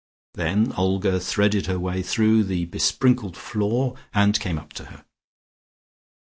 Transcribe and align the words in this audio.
Then 0.33 0.71
Olga 0.73 1.19
threaded 1.19 1.67
her 1.67 1.77
way 1.77 2.01
through 2.01 2.45
the 2.45 2.65
besprinkled 2.65 3.37
floor, 3.37 3.95
and 4.15 4.39
came 4.39 4.57
up 4.57 4.73
to 4.73 4.85
her. 4.85 5.05